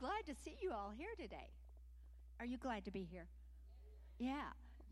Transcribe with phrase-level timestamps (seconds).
[0.00, 1.50] glad to see you all here today.
[2.38, 3.26] Are you glad to be here?
[4.18, 4.48] Yeah.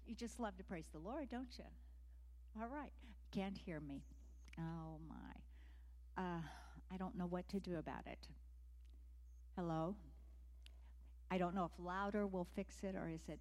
[0.07, 1.65] You just love to praise the Lord, don't you?
[2.61, 2.93] All right.
[3.33, 4.03] Can't hear me.
[4.59, 6.23] Oh, my.
[6.23, 6.41] Uh,
[6.93, 8.29] I don't know what to do about it.
[9.57, 9.97] Hello?
[11.31, 13.41] I don't know if louder will fix it or is it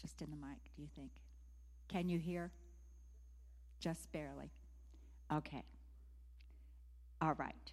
[0.00, 1.10] just in the mic, do you think?
[1.88, 2.52] Can you hear?
[3.80, 4.50] Just barely.
[5.30, 5.64] Okay.
[7.20, 7.72] All right.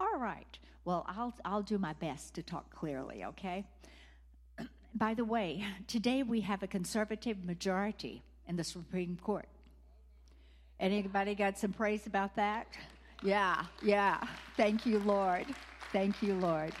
[0.00, 0.58] All right.
[0.84, 3.64] Well, I'll, I'll do my best to talk clearly, okay?
[4.94, 9.48] By the way, today we have a conservative majority in the Supreme Court.
[10.80, 12.68] Anybody got some praise about that?
[13.22, 14.20] Yeah, yeah.
[14.56, 15.46] Thank you, Lord.
[15.92, 16.72] Thank you, Lord.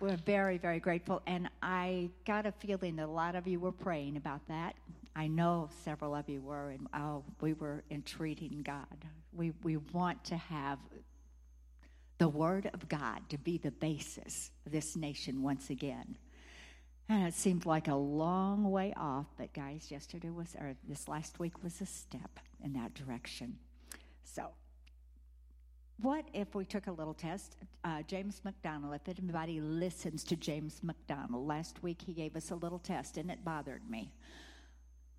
[0.00, 1.22] We're very, very grateful.
[1.26, 4.74] And I got a feeling that a lot of you were praying about that.
[5.14, 8.84] I know several of you were, and oh, we were entreating God.
[9.32, 10.78] We, we want to have
[12.18, 16.16] the Word of God to be the basis of this nation once again.
[17.08, 21.38] And it seemed like a long way off, but guys, yesterday was, or this last
[21.38, 23.58] week was a step in that direction.
[24.24, 24.48] So,
[26.02, 27.56] what if we took a little test?
[27.84, 32.54] Uh, James McDonald, if anybody listens to James McDonald, last week he gave us a
[32.54, 34.12] little test and it bothered me.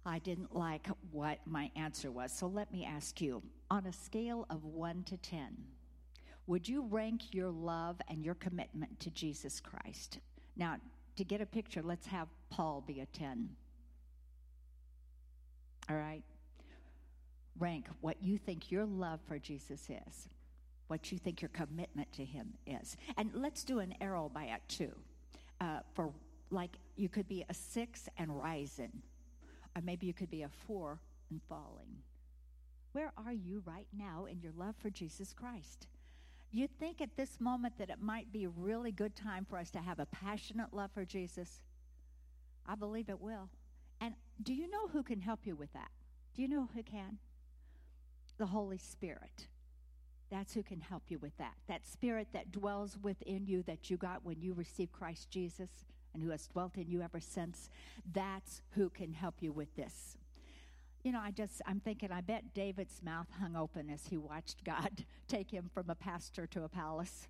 [0.05, 2.31] I didn't like what my answer was.
[2.31, 5.57] So let me ask you on a scale of 1 to 10,
[6.47, 10.19] would you rank your love and your commitment to Jesus Christ?
[10.55, 10.77] Now,
[11.17, 13.49] to get a picture, let's have Paul be a 10.
[15.89, 16.23] All right?
[17.59, 20.29] Rank what you think your love for Jesus is,
[20.87, 22.95] what you think your commitment to him is.
[23.17, 24.93] And let's do an arrow by it too.
[25.59, 26.13] Uh, for
[26.49, 29.01] like you could be a six and rising
[29.75, 31.97] or maybe you could be a four and falling.
[32.93, 35.87] Where are you right now in your love for Jesus Christ?
[36.51, 39.69] You think at this moment that it might be a really good time for us
[39.71, 41.61] to have a passionate love for Jesus?
[42.65, 43.49] I believe it will.
[43.99, 45.89] And do you know who can help you with that?
[46.35, 47.17] Do you know who can?
[48.37, 49.47] The Holy Spirit.
[50.29, 51.53] That's who can help you with that.
[51.67, 55.69] That spirit that dwells within you that you got when you received Christ Jesus
[56.13, 57.69] and who has dwelt in you ever since.
[58.13, 60.17] That's who can help you with this.
[61.07, 64.65] You know, I just, I'm thinking, I bet David's mouth hung open as he watched
[64.65, 67.29] God take him from a pastor to a palace.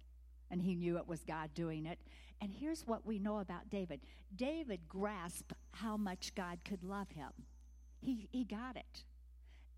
[0.50, 2.00] And he knew it was God doing it.
[2.42, 4.00] And here's what we know about David
[4.36, 7.30] David grasped how much God could love him.
[8.02, 9.04] He, he got it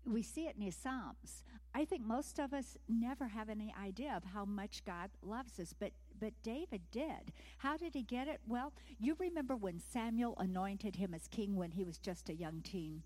[0.06, 1.44] we see it in his Psalms.
[1.74, 5.74] I think most of us never have any idea of how much God loves us,
[5.78, 7.32] but but David did.
[7.58, 8.40] How did he get it?
[8.46, 12.60] Well, you remember when Samuel anointed him as king when he was just a young
[12.62, 13.02] teen?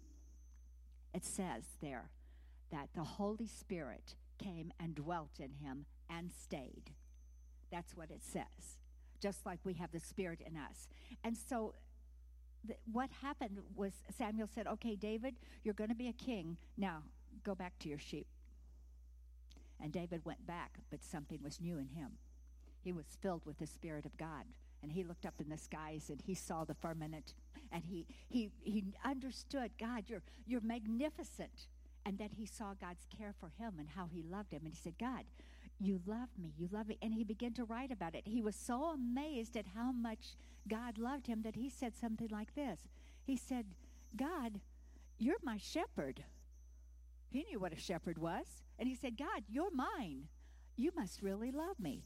[1.14, 2.10] It says there
[2.70, 6.91] that the Holy Spirit came and dwelt in him and stayed.
[7.70, 8.78] That's what it says.
[9.20, 10.88] Just like we have the Spirit in us.
[11.22, 11.74] And so
[12.91, 16.56] what happened was Samuel said, Okay, David, you're going to be a king.
[16.76, 17.03] Now,
[17.44, 18.26] go back to your sheep.
[19.80, 22.12] And David went back, but something was new in him.
[22.80, 24.44] He was filled with the Spirit of God.
[24.84, 27.33] And he looked up in the skies and he saw the firmament
[27.72, 31.69] and he, he, he understood, God, you're, you're magnificent.
[32.05, 34.61] And then he saw God's care for him and how he loved him.
[34.67, 35.25] And he said, God,
[35.81, 36.53] you love me.
[36.59, 36.99] You love me.
[37.00, 38.25] And he began to write about it.
[38.27, 40.37] He was so amazed at how much
[40.69, 42.78] God loved him that he said something like this
[43.25, 43.65] He said,
[44.15, 44.61] God,
[45.19, 46.25] you're my shepherd.
[47.31, 48.45] He knew what a shepherd was.
[48.78, 50.28] And he said, God, you're mine.
[50.77, 52.03] You must really love me.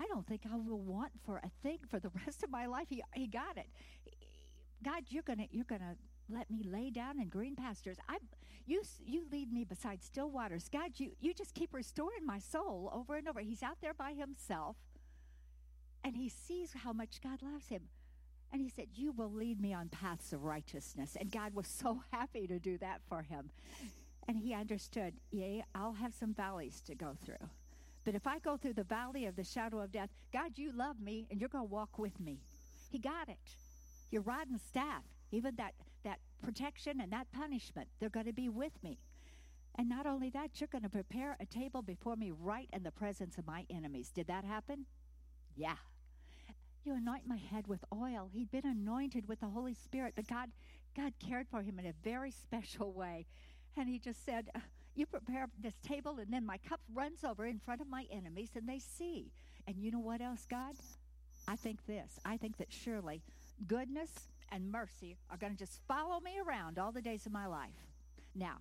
[0.00, 2.86] I don't think I will want for a thing for the rest of my life.
[2.88, 3.66] He, he got it.
[4.84, 5.96] God, you're gonna you're gonna
[6.28, 7.96] let me lay down in green pastures.
[8.08, 8.18] I,
[8.66, 10.68] you, you lead me beside still waters.
[10.70, 13.40] God, you, you just keep restoring my soul over and over.
[13.40, 14.76] He's out there by himself,
[16.02, 17.82] and he sees how much God loves him.
[18.52, 21.16] And he said, You will lead me on paths of righteousness.
[21.18, 23.50] And God was so happy to do that for him.
[24.28, 27.48] And he understood, Yea, I'll have some valleys to go through.
[28.06, 31.00] But if I go through the valley of the shadow of death, God, you love
[31.00, 32.38] me, and you're going to walk with me.
[32.88, 33.36] He got it.
[34.12, 35.74] Your rod and staff, even that,
[36.04, 39.00] that protection and that punishment, they're going to be with me.
[39.74, 42.92] And not only that, you're going to prepare a table before me right in the
[42.92, 44.12] presence of my enemies.
[44.14, 44.86] Did that happen?
[45.56, 45.74] Yeah.
[46.84, 48.30] You anoint my head with oil.
[48.32, 50.50] He'd been anointed with the Holy Spirit, but God,
[50.96, 53.26] God cared for him in a very special way.
[53.76, 54.48] And he just said,
[54.96, 58.50] You prepare this table, and then my cup runs over in front of my enemies,
[58.56, 59.30] and they see.
[59.66, 60.74] And you know what else, God?
[61.46, 62.18] I think this.
[62.24, 63.22] I think that surely
[63.66, 64.10] goodness
[64.50, 67.70] and mercy are going to just follow me around all the days of my life.
[68.34, 68.56] Now,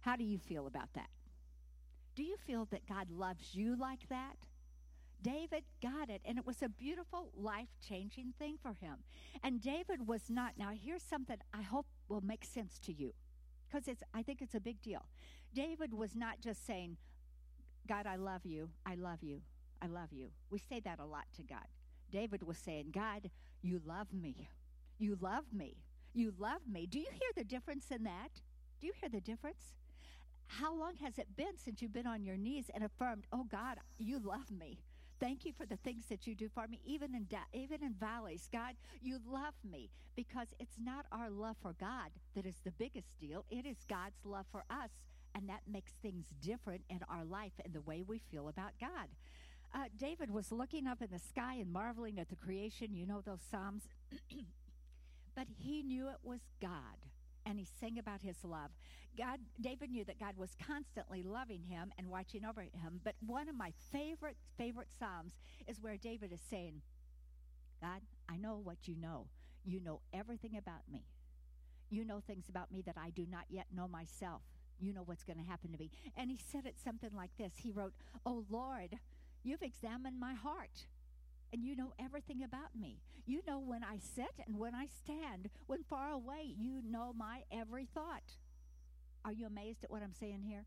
[0.00, 1.10] how do you feel about that?
[2.14, 4.36] Do you feel that God loves you like that?
[5.22, 8.96] David got it, and it was a beautiful, life changing thing for him.
[9.42, 13.12] And David was not, now here's something I hope will make sense to you,
[13.70, 15.06] because it's, I think it's a big deal.
[15.54, 16.96] David was not just saying,
[17.88, 19.40] God, I love you, I love you,
[19.82, 20.28] I love you.
[20.50, 21.66] We say that a lot to God.
[22.10, 23.30] David was saying, God,
[23.62, 24.48] you love me.
[24.98, 25.76] You love me.
[26.12, 26.86] You love me.
[26.86, 28.30] Do you hear the difference in that?
[28.80, 29.74] Do you hear the difference?
[30.46, 33.78] How long has it been since you've been on your knees and affirmed, "Oh God,
[33.98, 34.80] you love me.
[35.20, 38.48] Thank you for the things that you do for me, even in even in valleys.
[38.50, 43.18] God, you love me because it's not our love for God that is the biggest
[43.20, 43.44] deal.
[43.50, 44.90] It is God's love for us,
[45.34, 49.08] and that makes things different in our life and the way we feel about God.
[49.74, 52.94] Uh, David was looking up in the sky and marveling at the creation.
[52.94, 53.84] You know those psalms,
[55.36, 56.96] but he knew it was God
[57.50, 58.70] and he sang about his love.
[59.18, 63.00] God, David knew that God was constantly loving him and watching over him.
[63.02, 65.34] But one of my favorite, favorite Psalms
[65.66, 66.82] is where David is saying,
[67.82, 69.26] God, I know what you know.
[69.64, 71.04] You know everything about me.
[71.90, 74.42] You know things about me that I do not yet know myself.
[74.78, 75.90] You know what's going to happen to me.
[76.16, 77.94] And he said it something like this He wrote,
[78.24, 78.96] Oh Lord,
[79.42, 80.86] you've examined my heart
[81.52, 83.00] and you know everything about me.
[83.26, 85.50] You know when I sit and when I stand.
[85.66, 88.36] When far away, you know my every thought.
[89.24, 90.64] Are you amazed at what I'm saying here?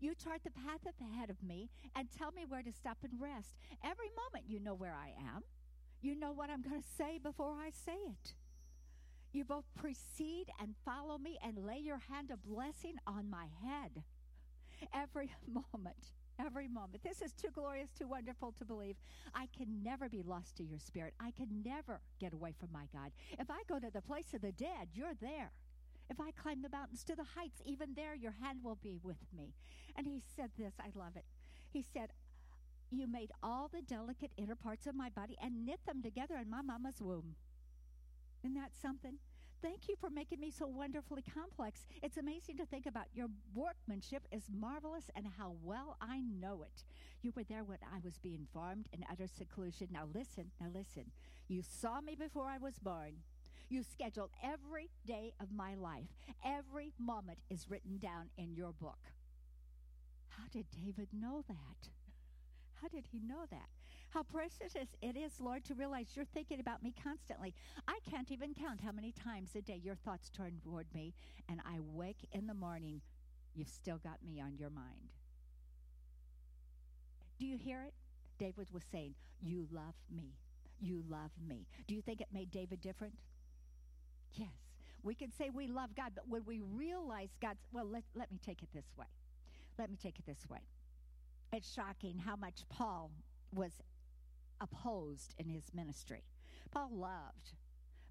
[0.00, 3.54] You chart the path ahead of me and tell me where to stop and rest.
[3.82, 5.42] Every moment, you know where I am.
[6.02, 8.34] You know what I'm going to say before I say it.
[9.32, 14.04] You both precede and follow me and lay your hand of blessing on my head
[14.92, 17.02] every moment every moment.
[17.02, 18.96] This is too glorious, too wonderful to believe.
[19.34, 21.14] I can never be lost to your spirit.
[21.20, 23.12] I can never get away from my God.
[23.38, 25.52] If I go to the place of the dead, you're there.
[26.10, 29.16] If I climb the mountains to the heights, even there your hand will be with
[29.36, 29.54] me.
[29.96, 31.24] And he said this, I love it.
[31.70, 32.10] He said,
[32.90, 36.50] You made all the delicate inner parts of my body and knit them together in
[36.50, 37.36] my mama's womb.
[38.42, 39.18] Isn't that something?
[39.64, 41.86] Thank you for making me so wonderfully complex.
[42.02, 43.06] It's amazing to think about.
[43.14, 46.84] Your workmanship is marvelous and how well I know it.
[47.22, 49.88] You were there when I was being formed in utter seclusion.
[49.90, 51.10] Now listen, now listen.
[51.48, 53.14] You saw me before I was born.
[53.70, 56.12] You scheduled every day of my life.
[56.44, 59.12] Every moment is written down in your book.
[60.28, 61.88] How did David know that?
[62.82, 63.70] How did he know that?
[64.14, 67.52] How precious it is, Lord, to realize you're thinking about me constantly.
[67.88, 71.12] I can't even count how many times a day your thoughts turn toward me,
[71.48, 73.00] and I wake in the morning,
[73.56, 75.10] you've still got me on your mind.
[77.40, 77.92] Do you hear it?
[78.38, 80.36] David was saying, You love me.
[80.80, 81.66] You love me.
[81.88, 83.14] Do you think it made David different?
[84.32, 84.54] Yes.
[85.02, 88.38] We can say we love God, but when we realize God's, well, let, let me
[88.46, 89.06] take it this way.
[89.76, 90.60] Let me take it this way.
[91.52, 93.10] It's shocking how much Paul
[93.52, 93.72] was
[94.60, 96.22] opposed in his ministry.
[96.70, 97.54] Paul loved,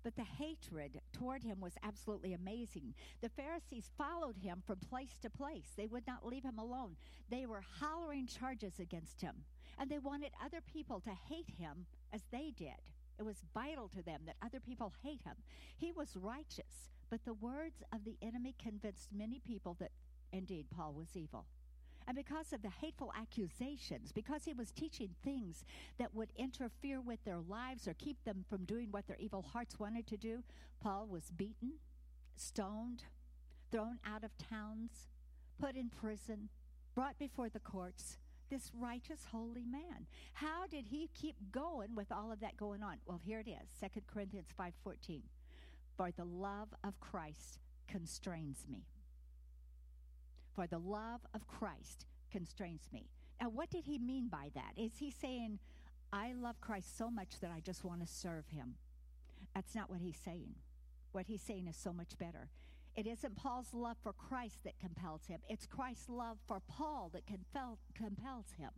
[0.03, 2.93] but the hatred toward him was absolutely amazing.
[3.21, 5.71] The Pharisees followed him from place to place.
[5.75, 6.95] They would not leave him alone.
[7.29, 9.35] They were hollering charges against him,
[9.79, 12.81] and they wanted other people to hate him as they did.
[13.17, 15.35] It was vital to them that other people hate him.
[15.77, 19.91] He was righteous, but the words of the enemy convinced many people that
[20.31, 21.45] indeed Paul was evil.
[22.07, 25.63] And because of the hateful accusations, because he was teaching things
[25.97, 29.79] that would interfere with their lives or keep them from doing what their evil hearts
[29.79, 30.43] wanted to do,
[30.81, 31.73] Paul was beaten,
[32.35, 33.03] stoned,
[33.71, 35.07] thrown out of towns,
[35.59, 36.49] put in prison,
[36.93, 38.17] brought before the courts.
[38.49, 40.05] This righteous, holy man.
[40.33, 42.97] How did he keep going with all of that going on?
[43.05, 45.23] Well, here it is, 2 Corinthians 5:14.
[45.97, 48.85] For the love of Christ constrains me
[50.55, 53.09] for the love of Christ constrains me.
[53.41, 54.73] Now, what did he mean by that?
[54.77, 55.59] Is he saying,
[56.11, 58.75] I love Christ so much that I just want to serve him?
[59.55, 60.55] That's not what he's saying.
[61.11, 62.49] What he's saying is so much better.
[62.95, 67.25] It isn't Paul's love for Christ that compels him, it's Christ's love for Paul that
[67.25, 68.69] compel, compels him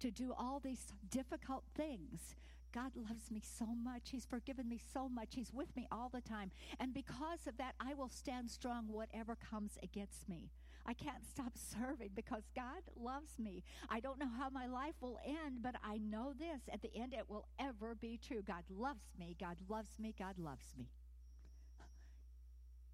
[0.00, 2.34] to do all these difficult things.
[2.72, 4.10] God loves me so much.
[4.10, 5.34] He's forgiven me so much.
[5.34, 6.50] He's with me all the time.
[6.80, 10.50] And because of that, I will stand strong whatever comes against me.
[10.86, 13.62] I can't stop serving because God loves me.
[13.88, 17.14] I don't know how my life will end, but I know this at the end
[17.14, 18.42] it will ever be true.
[18.42, 19.36] God loves me.
[19.38, 20.14] God loves me.
[20.18, 20.88] God loves me.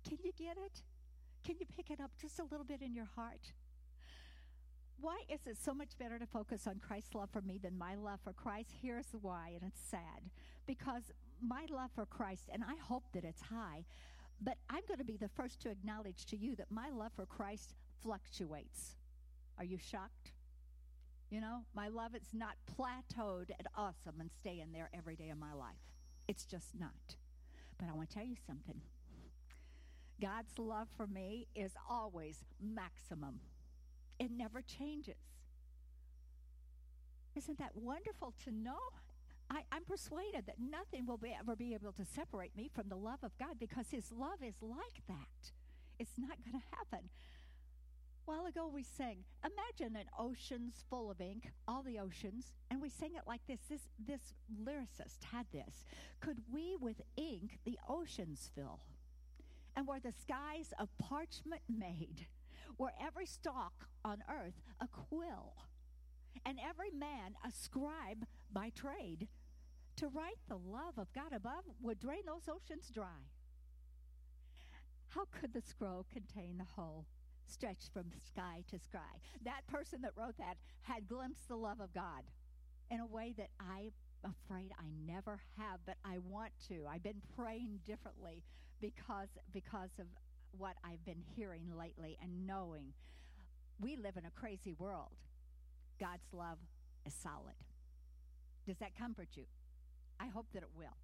[0.08, 0.82] Can you get it?
[1.44, 3.52] Can you pick it up just a little bit in your heart?
[5.00, 7.94] Why is it so much better to focus on Christ's love for me than my
[7.94, 8.70] love for Christ?
[8.82, 10.30] Here's why, and it's sad.
[10.66, 11.04] Because
[11.40, 13.84] my love for Christ, and I hope that it's high,
[14.42, 17.26] but I'm going to be the first to acknowledge to you that my love for
[17.26, 18.96] Christ fluctuates.
[19.58, 20.32] Are you shocked?
[21.30, 25.38] You know, my love is not plateaued at awesome and staying there every day of
[25.38, 25.76] my life.
[26.26, 27.16] It's just not.
[27.78, 28.80] But I want to tell you something.
[30.20, 33.40] God's love for me is always maximum.
[34.18, 35.14] It never changes.
[37.34, 38.78] Isn't that wonderful to know?
[39.48, 42.96] I, am persuaded that nothing will be, ever be able to separate me from the
[42.96, 45.52] love of God because His love is like that.
[45.98, 47.08] It's not going to happen.
[48.24, 52.88] While ago, we sang, Imagine an ocean's full of ink, all the oceans, and we
[52.88, 53.60] sang it like this.
[53.68, 54.34] This, this
[54.64, 55.84] lyricist had this.
[56.20, 58.80] Could we with ink the oceans fill?
[59.76, 62.26] And were the skies of parchment made,
[62.78, 65.54] were every stalk on earth a quill,
[66.44, 69.28] and every man a scribe by trade,
[69.96, 73.28] to write the love of God above would drain those oceans dry.
[75.08, 77.06] How could the scroll contain the whole?
[77.50, 79.18] Stretched from sky to sky.
[79.44, 82.22] That person that wrote that had glimpsed the love of God
[82.90, 83.90] in a way that I'm
[84.24, 86.86] afraid I never have, but I want to.
[86.88, 88.44] I've been praying differently
[88.80, 90.06] because because of
[90.56, 92.92] what I've been hearing lately and knowing.
[93.80, 95.16] We live in a crazy world.
[95.98, 96.58] God's love
[97.06, 97.54] is solid.
[98.66, 99.44] Does that comfort you?
[100.18, 100.96] I hope that it will.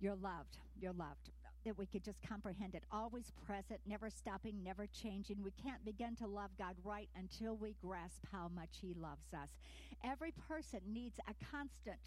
[0.00, 0.58] You're loved.
[0.80, 1.30] You're loved.
[1.66, 2.84] That we could just comprehend it.
[2.92, 5.42] Always present, never stopping, never changing.
[5.42, 9.48] We can't begin to love God right until we grasp how much He loves us.
[10.04, 11.98] Every person needs a constant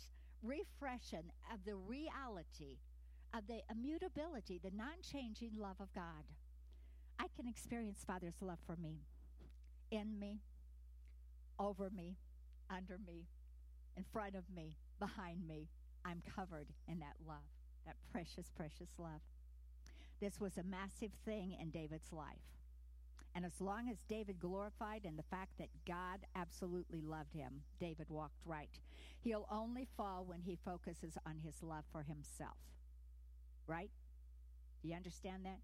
[0.42, 2.78] refreshing of the reality
[3.36, 6.24] of the immutability, the non changing love of God.
[7.20, 9.02] I can experience Father's love for me,
[9.92, 10.40] in me,
[11.60, 12.16] over me,
[12.70, 13.28] under me,
[13.98, 15.68] in front of me, behind me,
[16.06, 17.44] I'm covered in that love,
[17.86, 19.20] that precious, precious love.
[20.20, 22.38] This was a massive thing in David's life.
[23.36, 28.08] And as long as David glorified in the fact that God absolutely loved him, David
[28.10, 28.80] walked right.
[29.20, 32.58] He'll only fall when he focuses on his love for himself.
[33.68, 33.92] Right?
[34.82, 35.60] Do you understand that?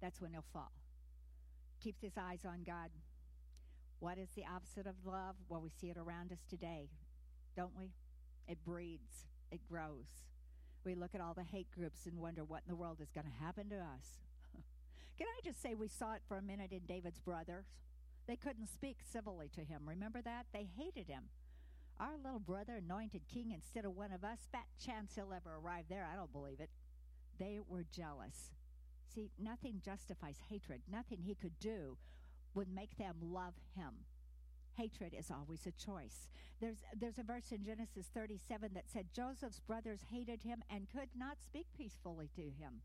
[0.00, 0.72] That's when he'll fall.
[1.80, 2.90] Keeps his eyes on God.
[4.00, 5.36] What is the opposite of love?
[5.48, 6.88] Well, we see it around us today,
[7.54, 7.92] don't we?
[8.48, 10.33] It breeds it grows.
[10.84, 13.26] We look at all the hate groups and wonder what in the world is going
[13.26, 14.20] to happen to us.
[15.18, 17.66] Can I just say we saw it for a minute in David's brothers?
[18.26, 19.82] They couldn't speak civilly to him.
[19.86, 20.46] Remember that?
[20.52, 21.24] They hated him.
[22.00, 24.48] Our little brother anointed king instead of one of us.
[24.50, 26.08] Fat chance he'll ever arrive there.
[26.10, 26.70] I don't believe it.
[27.38, 28.50] They were jealous.
[29.14, 30.82] See, nothing justifies hatred.
[30.90, 31.96] Nothing he could do
[32.54, 33.94] would make them love him
[34.76, 36.28] hatred is always a choice.
[36.60, 41.08] There's, there's a verse in Genesis 37 that said Joseph's brothers hated him and could
[41.16, 42.80] not speak peacefully to him.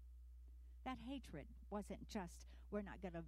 [0.86, 3.24] That hatred wasn't just, we're not going to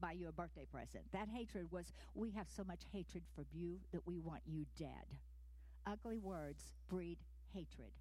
[0.00, 1.04] buy you a birthday present.
[1.12, 5.18] That hatred was, we have so much hatred for you that we want you dead.
[5.86, 7.18] Ugly words breed
[7.52, 7.92] hatred.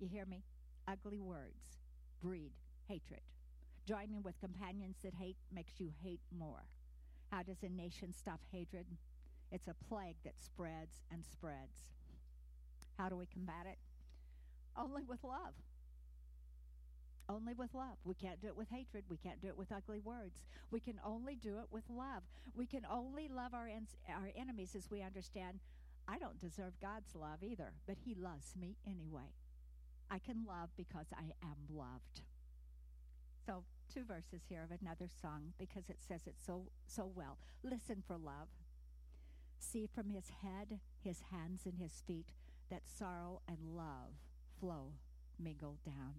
[0.00, 0.42] You hear me?
[0.86, 1.78] Ugly words
[2.20, 2.52] breed
[2.88, 3.20] hatred.
[3.86, 6.64] Joining with companions that hate makes you hate more.
[7.30, 8.86] How does a nation stop hatred?
[9.50, 11.92] It's a plague that spreads and spreads.
[12.98, 13.78] How do we combat it?
[14.76, 15.54] Only with love.
[17.28, 17.98] Only with love.
[18.04, 19.04] We can't do it with hatred.
[19.08, 20.42] We can't do it with ugly words.
[20.70, 22.22] We can only do it with love.
[22.54, 25.60] We can only love our, en- our enemies as we understand
[26.08, 29.34] I don't deserve God's love either, but He loves me anyway.
[30.10, 32.22] I can love because I am loved.
[33.44, 37.36] So, two verses here of another song because it says it so so well.
[37.62, 38.48] Listen for love.
[39.58, 42.26] See from his head, his hands, and his feet
[42.70, 44.14] that sorrow and love
[44.58, 44.92] flow
[45.38, 46.14] mingled down.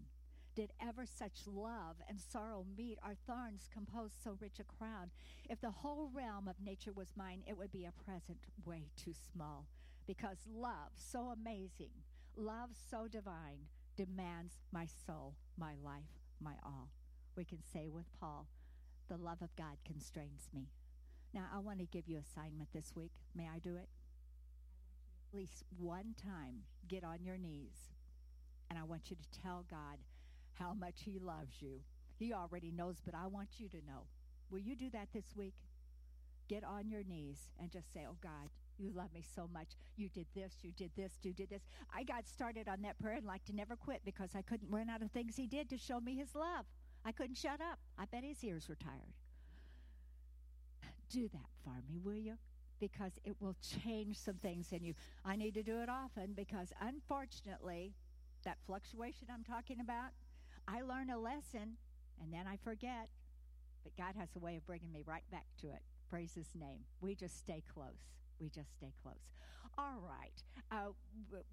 [0.56, 5.10] Did ever such love and sorrow meet, our thorns compose so rich a crown?
[5.50, 9.14] If the whole realm of nature was mine, it would be a present way too
[9.34, 9.68] small.
[10.06, 11.92] Because love so amazing,
[12.36, 16.90] love so divine, demands my soul, my life, my all.
[17.36, 18.48] We can say with Paul,
[19.08, 20.68] the love of God constrains me.
[21.34, 23.12] Now, I want to give you assignment this week.
[23.36, 23.88] May I do it?
[25.32, 27.92] At least one time, get on your knees,
[28.70, 30.00] and I want you to tell God
[30.54, 31.82] how much He loves you.
[32.18, 34.08] He already knows, but I want you to know.
[34.50, 35.54] Will you do that this week?
[36.48, 39.78] Get on your knees and just say, Oh God, you love me so much.
[39.98, 41.62] You did this, you did this, you did this.
[41.96, 44.90] I got started on that prayer and like to never quit because I couldn't run
[44.90, 46.66] out of things He did to show me His love.
[47.06, 47.78] I couldn't shut up.
[48.00, 49.14] I bet His ears were tired
[51.10, 52.36] do that for me, will you?
[52.80, 54.94] Because it will change some things in you.
[55.26, 57.94] I need to do it often because, unfortunately,
[58.46, 60.12] that fluctuation I'm talking about,
[60.68, 61.78] I learn a lesson
[62.22, 63.10] and then I forget.
[63.84, 65.82] But God has a way of bringing me right back to it.
[66.10, 66.80] Praise His name.
[67.02, 68.14] We just stay close.
[68.40, 69.16] We just stay close.
[69.78, 70.44] All right.
[70.72, 70.92] Uh,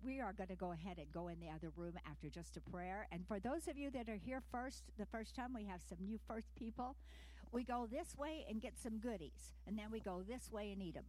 [0.02, 2.60] we are going to go ahead and go in the other room after just a
[2.60, 3.06] prayer.
[3.12, 5.98] And for those of you that are here first, the first time, we have some
[6.04, 6.96] new first people.
[7.56, 10.82] We go this way and get some goodies, and then we go this way and
[10.82, 11.06] eat them.